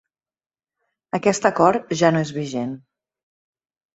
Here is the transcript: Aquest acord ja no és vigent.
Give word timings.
Aquest 1.17 1.45
acord 1.49 1.93
ja 2.01 2.11
no 2.15 2.23
és 2.27 2.31
vigent. 2.39 2.71